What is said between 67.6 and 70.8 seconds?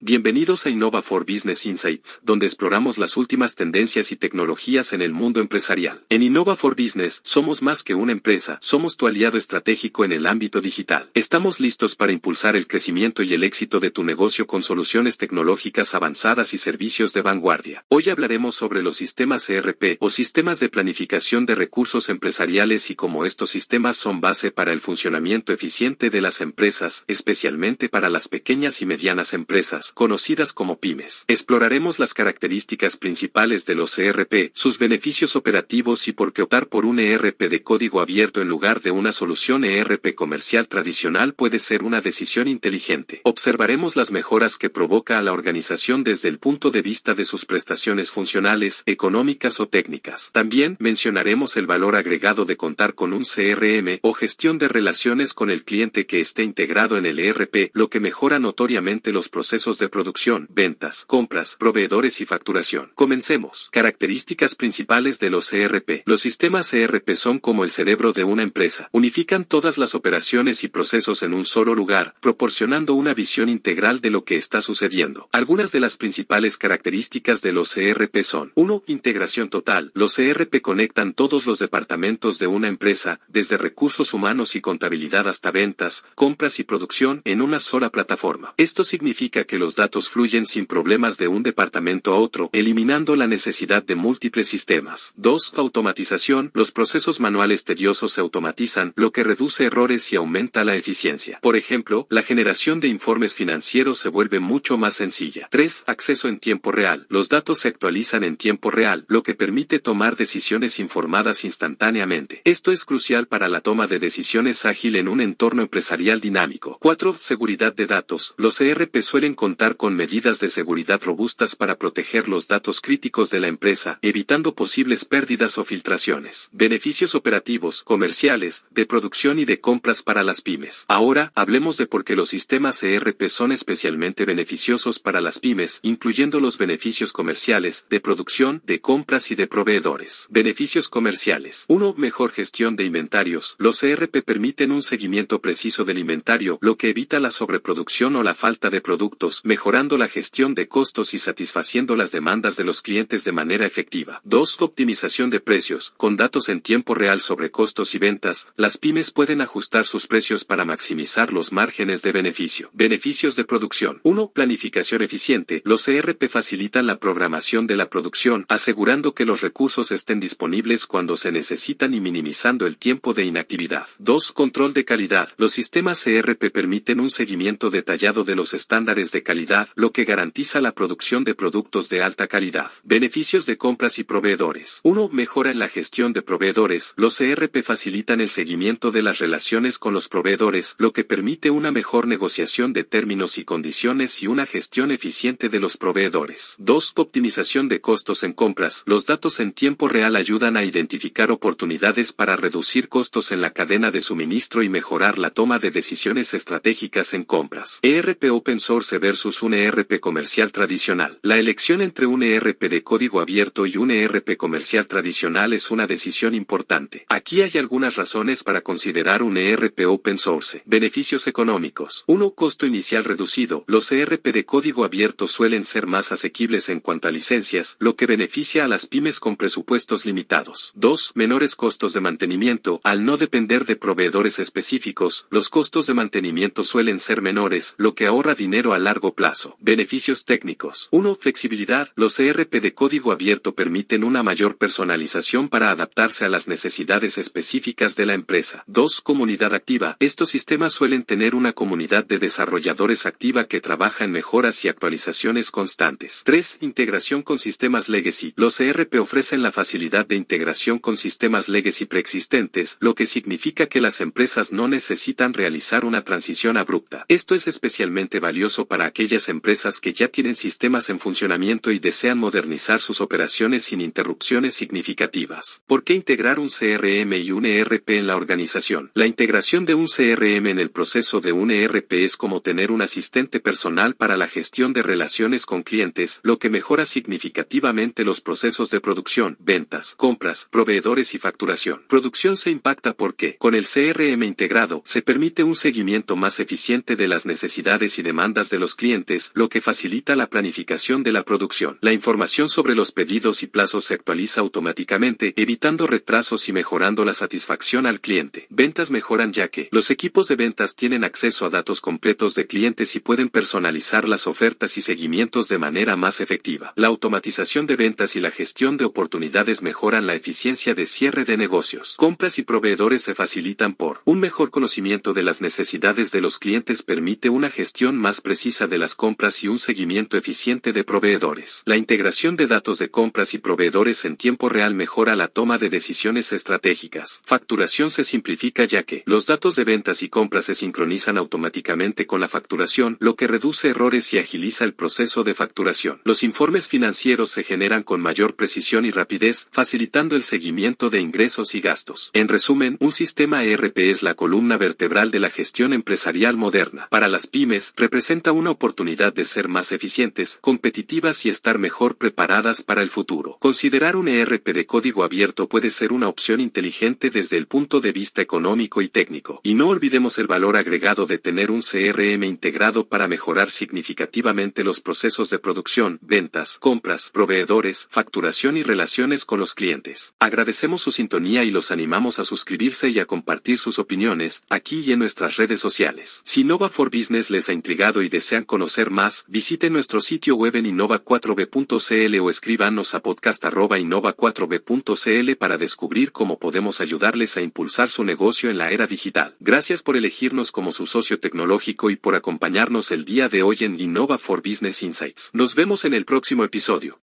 el cerebro de una empresa. Unifican todas las operaciones y